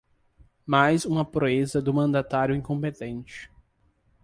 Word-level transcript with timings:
Mais 0.65 1.05
uma 1.05 1.23
proeza 1.23 1.79
do 1.79 1.93
mandatário 1.93 2.55
incompetente 2.55 3.51